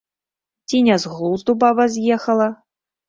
[0.71, 2.49] Ці не з глузду баба з'ехала?